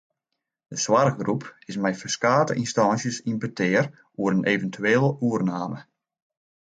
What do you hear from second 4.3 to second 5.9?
in eventuele oername.